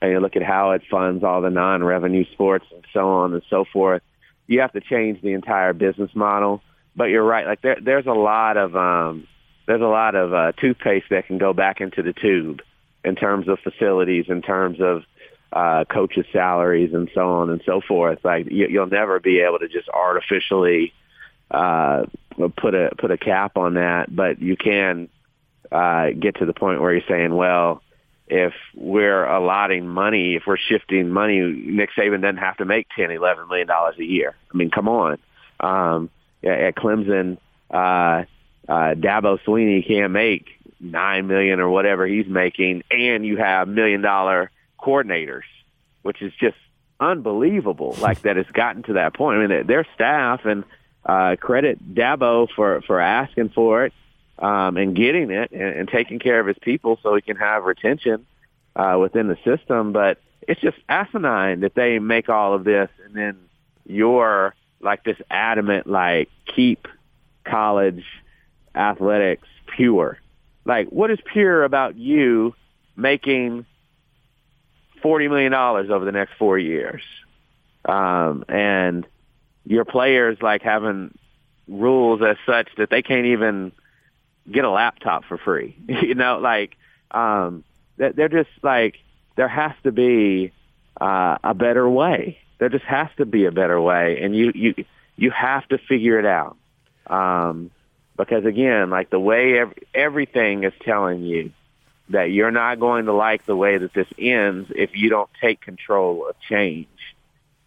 and 0.00 0.10
you 0.10 0.20
look 0.20 0.36
at 0.36 0.42
how 0.42 0.72
it 0.72 0.82
funds 0.90 1.22
all 1.22 1.40
the 1.40 1.50
non-revenue 1.50 2.24
sports 2.32 2.66
and 2.72 2.84
so 2.92 3.08
on 3.08 3.32
and 3.32 3.42
so 3.48 3.64
forth. 3.72 4.02
You 4.46 4.60
have 4.60 4.72
to 4.72 4.80
change 4.80 5.22
the 5.22 5.32
entire 5.32 5.72
business 5.72 6.10
model. 6.14 6.62
But 6.96 7.10
you're 7.10 7.22
right, 7.22 7.46
like 7.46 7.62
there, 7.62 7.76
there's 7.80 8.06
a 8.06 8.12
lot 8.12 8.56
of 8.56 8.74
um, 8.74 9.28
there's 9.66 9.80
a 9.80 9.84
lot 9.84 10.16
of 10.16 10.34
uh, 10.34 10.50
toothpaste 10.60 11.06
that 11.10 11.28
can 11.28 11.38
go 11.38 11.52
back 11.52 11.80
into 11.80 12.02
the 12.02 12.12
tube 12.12 12.60
in 13.04 13.14
terms 13.14 13.46
of 13.46 13.60
facilities, 13.60 14.24
in 14.28 14.42
terms 14.42 14.80
of 14.80 15.04
uh, 15.52 15.84
coaches' 15.84 16.26
salaries 16.32 16.92
and 16.92 17.08
so 17.14 17.20
on 17.20 17.50
and 17.50 17.62
so 17.64 17.80
forth. 17.86 18.18
Like 18.24 18.46
you, 18.50 18.66
you'll 18.68 18.88
never 18.88 19.20
be 19.20 19.38
able 19.38 19.60
to 19.60 19.68
just 19.68 19.88
artificially 19.90 20.92
uh, 21.50 22.04
put 22.56 22.74
a 22.74 22.90
put 22.98 23.10
a 23.10 23.18
cap 23.18 23.56
on 23.56 23.74
that, 23.74 24.14
but 24.14 24.40
you 24.40 24.56
can 24.56 25.08
uh, 25.70 26.10
get 26.18 26.36
to 26.36 26.46
the 26.46 26.52
point 26.54 26.80
where 26.80 26.92
you're 26.92 27.02
saying, 27.08 27.34
well, 27.34 27.82
if 28.26 28.52
we're 28.74 29.24
allotting 29.24 29.88
money, 29.88 30.34
if 30.34 30.42
we're 30.46 30.58
shifting 30.58 31.10
money, 31.10 31.40
Nick 31.40 31.90
Saban 31.96 32.20
doesn't 32.20 32.36
have 32.36 32.58
to 32.58 32.64
make 32.64 32.86
ten, 32.94 33.10
eleven 33.10 33.48
million 33.48 33.66
dollars 33.66 33.96
a 33.98 34.04
year. 34.04 34.34
I 34.52 34.56
mean, 34.56 34.70
come 34.70 34.88
on. 34.88 35.18
Um, 35.60 36.10
at 36.44 36.76
Clemson, 36.76 37.38
uh, 37.70 38.24
uh, 38.68 38.94
Dabo 38.94 39.38
Swinney 39.44 39.86
can't 39.86 40.12
make 40.12 40.46
nine 40.80 41.26
million 41.26 41.60
or 41.60 41.68
whatever 41.68 42.06
he's 42.06 42.26
making, 42.26 42.84
and 42.90 43.26
you 43.26 43.38
have 43.38 43.66
million 43.66 44.02
dollar 44.02 44.50
coordinators, 44.78 45.42
which 46.02 46.22
is 46.22 46.32
just 46.38 46.56
unbelievable. 47.00 47.96
Like 47.98 48.22
that 48.22 48.36
it's 48.36 48.50
gotten 48.50 48.82
to 48.84 48.92
that 48.94 49.14
point. 49.14 49.38
I 49.38 49.46
mean, 49.46 49.66
their 49.66 49.86
staff 49.94 50.44
and 50.44 50.64
uh, 51.08 51.36
credit 51.40 51.94
Dabo 51.94 52.48
for 52.54 52.82
for 52.82 53.00
asking 53.00 53.48
for 53.48 53.86
it 53.86 53.92
um, 54.38 54.76
and 54.76 54.94
getting 54.94 55.30
it 55.30 55.50
and, 55.50 55.62
and 55.62 55.88
taking 55.88 56.18
care 56.18 56.38
of 56.38 56.46
his 56.46 56.58
people 56.60 56.98
so 57.02 57.14
he 57.14 57.22
can 57.22 57.36
have 57.36 57.64
retention 57.64 58.26
uh, 58.76 58.96
within 59.00 59.26
the 59.26 59.38
system. 59.42 59.92
But 59.92 60.18
it's 60.42 60.60
just 60.60 60.76
asinine 60.88 61.60
that 61.60 61.74
they 61.74 61.98
make 61.98 62.28
all 62.28 62.54
of 62.54 62.64
this 62.64 62.90
and 63.04 63.14
then 63.14 63.38
you're 63.86 64.54
like 64.80 65.02
this 65.02 65.16
adamant 65.30 65.86
like 65.86 66.28
keep 66.54 66.86
college 67.44 68.04
athletics 68.74 69.48
pure. 69.66 70.18
Like 70.66 70.88
what 70.88 71.10
is 71.10 71.18
pure 71.32 71.64
about 71.64 71.96
you 71.96 72.54
making 72.96 73.64
forty 75.02 75.26
million 75.26 75.52
dollars 75.52 75.88
over 75.90 76.04
the 76.04 76.12
next 76.12 76.32
four 76.38 76.58
years, 76.58 77.02
um, 77.86 78.44
and 78.48 79.06
your 79.68 79.84
players 79.84 80.38
like 80.40 80.62
having 80.62 81.16
rules 81.68 82.22
as 82.22 82.38
such 82.46 82.68
that 82.78 82.88
they 82.88 83.02
can't 83.02 83.26
even 83.26 83.70
get 84.50 84.64
a 84.64 84.70
laptop 84.70 85.24
for 85.26 85.36
free. 85.36 85.76
you 85.88 86.14
know, 86.14 86.38
like 86.38 86.76
um, 87.10 87.64
they're 87.98 88.28
just 88.28 88.50
like 88.62 88.96
there 89.36 89.48
has 89.48 89.72
to 89.84 89.92
be 89.92 90.52
uh, 91.00 91.36
a 91.44 91.54
better 91.54 91.88
way. 91.88 92.38
There 92.58 92.70
just 92.70 92.86
has 92.86 93.08
to 93.18 93.26
be 93.26 93.44
a 93.44 93.52
better 93.52 93.80
way, 93.80 94.20
and 94.22 94.34
you 94.34 94.52
you 94.54 94.74
you 95.16 95.30
have 95.30 95.68
to 95.68 95.78
figure 95.78 96.18
it 96.18 96.26
out. 96.26 96.56
Um, 97.06 97.70
because 98.16 98.46
again, 98.46 98.90
like 98.90 99.10
the 99.10 99.20
way 99.20 99.58
every, 99.58 99.82
everything 99.94 100.64
is 100.64 100.72
telling 100.80 101.22
you 101.22 101.52
that 102.08 102.30
you're 102.30 102.50
not 102.50 102.80
going 102.80 103.04
to 103.04 103.12
like 103.12 103.44
the 103.44 103.54
way 103.54 103.76
that 103.76 103.92
this 103.92 104.08
ends 104.18 104.72
if 104.74 104.90
you 104.94 105.10
don't 105.10 105.28
take 105.42 105.60
control 105.60 106.26
of 106.26 106.36
change. 106.48 106.88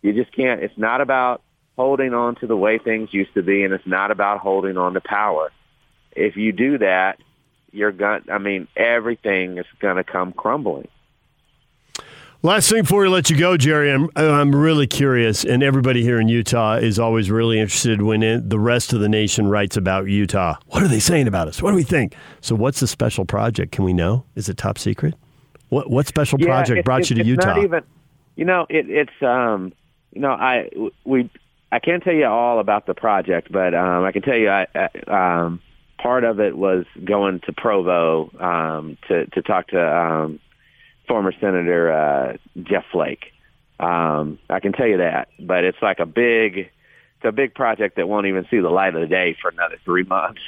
You 0.01 0.13
just 0.13 0.31
can't. 0.31 0.63
It's 0.63 0.77
not 0.77 0.99
about 0.99 1.41
holding 1.81 2.13
on 2.13 2.35
to 2.35 2.45
the 2.45 2.55
way 2.55 2.77
things 2.77 3.11
used 3.11 3.33
to 3.33 3.41
be, 3.41 3.63
and 3.63 3.73
it's 3.73 3.87
not 3.87 4.11
about 4.11 4.37
holding 4.37 4.77
on 4.77 4.93
to 4.93 5.01
power. 5.01 5.51
If 6.11 6.37
you 6.37 6.51
do 6.51 6.77
that, 6.77 7.19
you're 7.71 7.91
going. 7.91 8.21
I 8.31 8.37
mean, 8.37 8.67
everything 8.77 9.57
is 9.57 9.65
going 9.79 9.95
to 9.95 10.03
come 10.03 10.31
crumbling. 10.31 10.87
Last 12.43 12.69
thing 12.69 12.83
before 12.83 13.01
we 13.01 13.07
let 13.07 13.31
you 13.31 13.37
go, 13.37 13.57
Jerry, 13.57 13.91
I'm, 13.91 14.09
I'm 14.15 14.55
really 14.55 14.85
curious, 14.85 15.43
and 15.43 15.63
everybody 15.63 16.03
here 16.03 16.19
in 16.19 16.27
Utah 16.27 16.75
is 16.75 16.99
always 16.99 17.31
really 17.31 17.59
interested 17.59 18.03
when 18.03 18.21
it, 18.21 18.49
the 18.49 18.59
rest 18.59 18.93
of 18.93 18.99
the 18.99 19.09
nation 19.09 19.47
writes 19.47 19.75
about 19.75 20.07
Utah. 20.07 20.55
What 20.67 20.83
are 20.83 20.87
they 20.87 20.99
saying 20.99 21.27
about 21.27 21.47
us? 21.47 21.63
What 21.63 21.71
do 21.71 21.75
we 21.75 21.83
think? 21.83 22.15
So, 22.41 22.53
what's 22.53 22.79
the 22.79 22.87
special 22.87 23.25
project? 23.25 23.71
Can 23.71 23.85
we 23.85 23.93
know? 23.93 24.25
Is 24.35 24.49
it 24.49 24.57
top 24.57 24.77
secret? 24.77 25.15
What 25.69 25.89
what 25.89 26.05
special 26.05 26.39
yeah, 26.39 26.47
project 26.47 26.79
it, 26.79 26.85
brought 26.85 27.01
it, 27.01 27.09
you 27.09 27.15
to 27.17 27.25
Utah? 27.25 27.59
Even, 27.59 27.83
you 28.35 28.45
know, 28.45 28.67
it, 28.69 28.87
it's 28.87 29.23
um, 29.23 29.73
you 30.11 30.21
know, 30.21 30.31
I 30.31 30.69
we 31.03 31.29
I 31.71 31.79
can't 31.79 32.03
tell 32.03 32.13
you 32.13 32.25
all 32.25 32.59
about 32.59 32.85
the 32.85 32.93
project, 32.93 33.51
but 33.51 33.73
um, 33.73 34.03
I 34.03 34.11
can 34.11 34.21
tell 34.21 34.35
you, 34.35 34.49
I, 34.49 34.67
I 34.75 35.41
um, 35.43 35.61
part 35.97 36.23
of 36.23 36.39
it 36.39 36.57
was 36.57 36.85
going 37.03 37.39
to 37.41 37.53
Provo 37.53 38.29
um, 38.39 38.97
to 39.07 39.25
to 39.27 39.41
talk 39.41 39.67
to 39.69 39.79
um 39.79 40.39
former 41.07 41.33
Senator 41.39 41.91
uh, 41.91 42.37
Jeff 42.63 42.85
Flake. 42.91 43.33
Um, 43.79 44.39
I 44.49 44.59
can 44.59 44.73
tell 44.73 44.87
you 44.87 44.97
that, 44.97 45.29
but 45.39 45.63
it's 45.63 45.81
like 45.81 45.99
a 45.99 46.05
big, 46.05 46.57
it's 46.57 47.25
a 47.25 47.31
big 47.31 47.55
project 47.55 47.95
that 47.97 48.07
won't 48.07 48.27
even 48.27 48.45
see 48.49 48.59
the 48.59 48.69
light 48.69 48.95
of 48.95 49.01
the 49.01 49.07
day 49.07 49.35
for 49.41 49.49
another 49.49 49.77
three 49.83 50.03
months. 50.03 50.41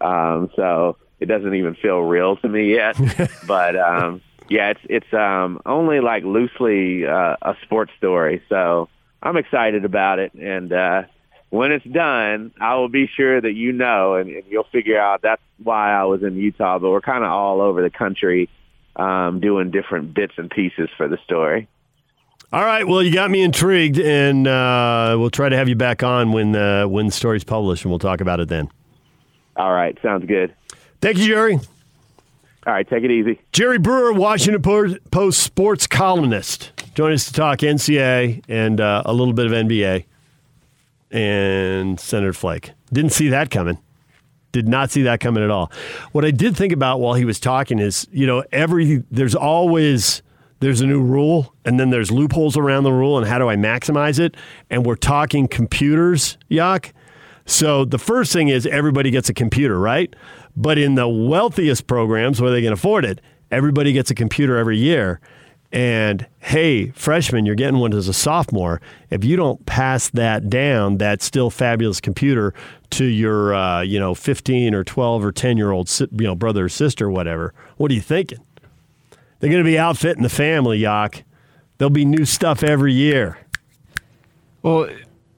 Um, 0.00 0.50
so 0.56 0.96
it 1.20 1.26
doesn't 1.26 1.54
even 1.54 1.76
feel 1.76 2.00
real 2.00 2.36
to 2.36 2.48
me 2.48 2.74
yet. 2.74 2.96
but 3.46 3.76
um, 3.76 4.20
yeah, 4.48 4.70
it's 4.70 4.80
it's 4.84 5.14
um, 5.14 5.60
only 5.64 6.00
like 6.00 6.24
loosely 6.24 7.06
uh, 7.06 7.36
a 7.40 7.56
sports 7.62 7.92
story, 7.98 8.42
so 8.48 8.88
I'm 9.22 9.36
excited 9.36 9.84
about 9.84 10.18
it. 10.18 10.34
And 10.34 10.72
uh, 10.72 11.02
when 11.50 11.70
it's 11.72 11.84
done, 11.84 12.52
I 12.60 12.74
will 12.76 12.88
be 12.88 13.06
sure 13.06 13.40
that 13.40 13.52
you 13.52 13.72
know, 13.72 14.14
and, 14.14 14.30
and 14.30 14.44
you'll 14.48 14.66
figure 14.72 14.98
out 14.98 15.22
that's 15.22 15.42
why 15.62 15.92
I 15.92 16.04
was 16.04 16.22
in 16.22 16.36
Utah. 16.36 16.78
But 16.78 16.90
we're 16.90 17.00
kind 17.00 17.22
of 17.22 17.30
all 17.30 17.60
over 17.60 17.82
the 17.82 17.90
country 17.90 18.48
um, 18.96 19.40
doing 19.40 19.70
different 19.70 20.14
bits 20.14 20.34
and 20.36 20.50
pieces 20.50 20.88
for 20.96 21.08
the 21.08 21.18
story. 21.24 21.68
All 22.52 22.64
right. 22.64 22.86
Well, 22.86 23.02
you 23.02 23.12
got 23.12 23.30
me 23.30 23.42
intrigued, 23.42 23.98
and 23.98 24.46
uh, 24.46 25.16
we'll 25.18 25.30
try 25.30 25.48
to 25.48 25.56
have 25.56 25.68
you 25.68 25.76
back 25.76 26.02
on 26.02 26.32
when 26.32 26.54
uh, 26.54 26.86
when 26.86 27.06
the 27.06 27.12
story's 27.12 27.44
published, 27.44 27.84
and 27.84 27.90
we'll 27.90 27.98
talk 27.98 28.20
about 28.20 28.40
it 28.40 28.48
then. 28.48 28.68
All 29.56 29.72
right. 29.72 29.96
Sounds 30.02 30.26
good. 30.26 30.54
Thank 31.00 31.18
you, 31.18 31.26
Jerry. 31.26 31.54
All 32.66 32.72
right. 32.72 32.88
Take 32.88 33.04
it 33.04 33.10
easy. 33.10 33.40
Jerry 33.52 33.78
Brewer, 33.78 34.12
Washington 34.12 34.62
Post 34.62 35.42
sports 35.42 35.86
columnist, 35.86 36.71
join 36.94 37.12
us 37.12 37.26
to 37.26 37.32
talk 37.32 37.58
NCAA 37.58 38.44
and 38.48 38.80
uh, 38.80 39.02
a 39.04 39.12
little 39.12 39.34
bit 39.34 39.46
of 39.46 39.52
NBA 39.52 40.04
and 41.10 41.98
Senator 41.98 42.32
Flake. 42.32 42.72
Didn't 42.92 43.12
see 43.12 43.28
that 43.28 43.50
coming. 43.50 43.78
Did 44.52 44.68
not 44.68 44.90
see 44.90 45.02
that 45.02 45.20
coming 45.20 45.42
at 45.42 45.50
all. 45.50 45.72
What 46.12 46.24
I 46.24 46.30
did 46.30 46.56
think 46.56 46.72
about 46.72 47.00
while 47.00 47.14
he 47.14 47.24
was 47.24 47.40
talking 47.40 47.78
is, 47.78 48.06
you 48.12 48.26
know, 48.26 48.44
every 48.52 49.02
there's 49.10 49.34
always 49.34 50.22
there's 50.60 50.80
a 50.80 50.86
new 50.86 51.00
rule 51.02 51.54
and 51.64 51.80
then 51.80 51.90
there's 51.90 52.10
loopholes 52.10 52.56
around 52.56 52.84
the 52.84 52.92
rule 52.92 53.16
and 53.18 53.26
how 53.26 53.38
do 53.38 53.48
I 53.48 53.56
maximize 53.56 54.18
it? 54.18 54.36
And 54.68 54.84
we're 54.84 54.96
talking 54.96 55.48
computers, 55.48 56.36
Yak. 56.48 56.94
So 57.46 57.84
the 57.84 57.98
first 57.98 58.32
thing 58.32 58.48
is 58.48 58.66
everybody 58.66 59.10
gets 59.10 59.28
a 59.28 59.34
computer, 59.34 59.78
right? 59.80 60.14
But 60.54 60.78
in 60.78 60.94
the 60.94 61.08
wealthiest 61.08 61.86
programs 61.86 62.40
where 62.40 62.50
they 62.50 62.62
can 62.62 62.72
afford 62.72 63.04
it, 63.04 63.20
everybody 63.50 63.92
gets 63.92 64.10
a 64.10 64.14
computer 64.14 64.56
every 64.56 64.78
year. 64.78 65.20
And 65.72 66.26
hey, 66.40 66.90
freshman, 66.90 67.46
you're 67.46 67.54
getting 67.54 67.80
one 67.80 67.94
as 67.94 68.06
a 68.06 68.12
sophomore. 68.12 68.80
If 69.08 69.24
you 69.24 69.36
don't 69.36 69.64
pass 69.64 70.10
that 70.10 70.50
down, 70.50 70.98
that 70.98 71.22
still 71.22 71.48
fabulous 71.48 71.98
computer 71.98 72.52
to 72.90 73.06
your, 73.06 73.54
uh, 73.54 73.80
you 73.80 73.98
know, 73.98 74.14
15 74.14 74.74
or 74.74 74.84
12 74.84 75.24
or 75.24 75.32
10 75.32 75.56
year 75.56 75.70
old, 75.70 75.90
you 75.98 76.26
know, 76.26 76.34
brother 76.34 76.66
or 76.66 76.68
sister, 76.68 77.06
or 77.06 77.10
whatever, 77.10 77.54
what 77.78 77.90
are 77.90 77.94
you 77.94 78.02
thinking? 78.02 78.44
They're 79.40 79.50
going 79.50 79.64
to 79.64 79.68
be 79.68 79.78
outfitting 79.78 80.22
the 80.22 80.28
family, 80.28 80.78
Yak. 80.78 81.24
There'll 81.78 81.90
be 81.90 82.04
new 82.04 82.26
stuff 82.26 82.62
every 82.62 82.92
year. 82.92 83.38
Well, 84.62 84.88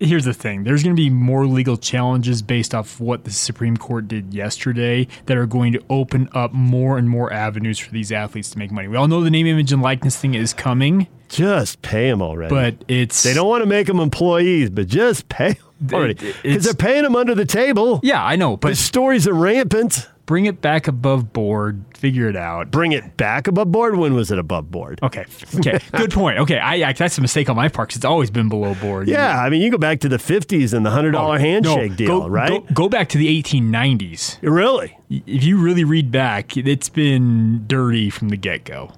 here's 0.06 0.24
the 0.24 0.34
thing 0.34 0.64
there's 0.64 0.82
going 0.82 0.94
to 0.94 1.00
be 1.00 1.10
more 1.10 1.46
legal 1.46 1.76
challenges 1.76 2.42
based 2.42 2.74
off 2.74 3.00
what 3.00 3.24
the 3.24 3.30
Supreme 3.30 3.76
Court 3.76 4.08
did 4.08 4.34
yesterday 4.34 5.06
that 5.26 5.36
are 5.36 5.46
going 5.46 5.72
to 5.72 5.82
open 5.90 6.28
up 6.32 6.52
more 6.52 6.98
and 6.98 7.08
more 7.08 7.32
avenues 7.32 7.78
for 7.78 7.90
these 7.90 8.12
athletes 8.12 8.50
to 8.50 8.58
make 8.58 8.70
money. 8.70 8.88
We 8.88 8.96
all 8.96 9.08
know 9.08 9.22
the 9.22 9.30
name, 9.30 9.46
image, 9.46 9.72
and 9.72 9.82
likeness 9.82 10.16
thing 10.16 10.34
is 10.34 10.52
coming. 10.52 11.08
Just 11.28 11.82
pay 11.82 12.10
them 12.10 12.22
already. 12.22 12.54
But 12.54 12.84
it's. 12.88 13.22
They 13.22 13.34
don't 13.34 13.48
want 13.48 13.62
to 13.62 13.66
make 13.66 13.86
them 13.86 13.98
employees, 13.98 14.70
but 14.70 14.86
just 14.86 15.28
pay 15.28 15.56
them 15.80 15.94
already. 15.94 16.14
Because 16.42 16.64
they're 16.64 16.74
paying 16.74 17.02
them 17.02 17.16
under 17.16 17.34
the 17.34 17.44
table. 17.44 18.00
Yeah, 18.02 18.24
I 18.24 18.36
know. 18.36 18.56
But 18.56 18.70
the 18.70 18.76
stories 18.76 19.26
are 19.26 19.34
rampant 19.34 20.08
bring 20.26 20.46
it 20.46 20.60
back 20.60 20.88
above 20.88 21.32
board, 21.32 21.84
figure 21.96 22.28
it 22.28 22.36
out. 22.36 22.70
Bring 22.70 22.92
it 22.92 23.16
back 23.16 23.46
above 23.46 23.70
board? 23.70 23.96
When 23.96 24.14
was 24.14 24.30
it 24.30 24.38
above 24.38 24.70
board? 24.70 24.98
Okay. 25.02 25.24
Okay. 25.56 25.78
Good 25.92 26.12
point. 26.12 26.38
Okay. 26.38 26.58
I, 26.58 26.88
I, 26.88 26.92
that's 26.92 27.18
a 27.18 27.20
mistake 27.20 27.48
on 27.48 27.56
my 27.56 27.68
part 27.68 27.88
because 27.88 27.96
it's 27.96 28.04
always 28.04 28.30
been 28.30 28.48
below 28.48 28.74
board. 28.74 29.08
Yeah. 29.08 29.40
I 29.40 29.50
mean, 29.50 29.62
you 29.62 29.70
go 29.70 29.78
back 29.78 30.00
to 30.00 30.08
the 30.08 30.16
50s 30.16 30.72
and 30.72 30.84
the 30.84 30.90
$100 30.90 31.14
oh, 31.14 31.32
handshake 31.38 31.90
no, 31.92 31.96
deal, 31.96 32.20
go, 32.20 32.28
right? 32.28 32.50
Go, 32.50 32.74
go, 32.74 32.88
back 32.88 33.08
to 33.10 33.18
the 33.18 33.42
1890s. 33.42 34.38
Really? 34.42 34.96
If 35.10 35.44
you 35.44 35.58
really 35.58 35.84
read 35.84 36.10
back, 36.10 36.56
it's 36.56 36.88
been 36.88 37.64
dirty 37.66 38.10
from 38.10 38.28
the 38.28 38.36
get 38.36 38.64
go. 38.64 38.92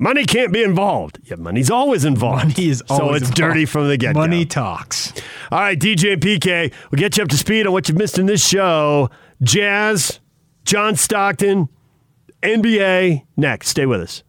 Money 0.00 0.24
can't 0.24 0.52
be 0.52 0.62
involved. 0.62 1.18
Yeah, 1.24 1.36
money's 1.36 1.70
always 1.70 2.04
involved. 2.04 2.56
Money 2.56 2.68
is 2.68 2.82
always 2.88 3.08
So 3.08 3.14
it's 3.14 3.30
involved. 3.30 3.36
dirty 3.36 3.66
from 3.66 3.88
the 3.88 3.96
get 3.96 4.14
go. 4.14 4.20
Money 4.20 4.44
talks. 4.44 5.12
All 5.50 5.58
right, 5.58 5.78
DJ 5.78 6.12
and 6.12 6.22
PK, 6.22 6.72
we'll 6.90 7.00
get 7.00 7.16
you 7.16 7.24
up 7.24 7.28
to 7.30 7.36
speed 7.36 7.66
on 7.66 7.72
what 7.72 7.88
you've 7.88 7.98
missed 7.98 8.18
in 8.18 8.26
this 8.26 8.46
show. 8.46 9.10
Jazz, 9.42 10.20
John 10.64 10.96
Stockton, 10.96 11.68
NBA. 12.42 13.24
Next, 13.36 13.68
stay 13.68 13.86
with 13.86 14.00
us. 14.00 14.22